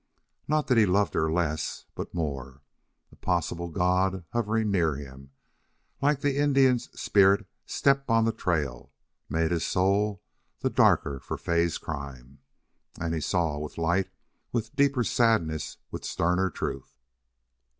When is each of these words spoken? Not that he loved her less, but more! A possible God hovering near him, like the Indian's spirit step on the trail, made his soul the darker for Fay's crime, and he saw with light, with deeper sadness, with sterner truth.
Not 0.47 0.65
that 0.65 0.79
he 0.79 0.87
loved 0.87 1.13
her 1.13 1.31
less, 1.31 1.85
but 1.93 2.11
more! 2.11 2.63
A 3.11 3.15
possible 3.15 3.67
God 3.67 4.25
hovering 4.33 4.71
near 4.71 4.95
him, 4.95 5.29
like 6.01 6.21
the 6.21 6.37
Indian's 6.37 6.89
spirit 6.99 7.45
step 7.67 8.09
on 8.09 8.25
the 8.25 8.31
trail, 8.31 8.91
made 9.29 9.51
his 9.51 9.63
soul 9.63 10.23
the 10.61 10.71
darker 10.71 11.19
for 11.19 11.37
Fay's 11.37 11.77
crime, 11.77 12.39
and 12.99 13.13
he 13.13 13.21
saw 13.21 13.59
with 13.59 13.77
light, 13.77 14.09
with 14.51 14.75
deeper 14.75 15.03
sadness, 15.03 15.77
with 15.91 16.03
sterner 16.03 16.49
truth. 16.49 16.95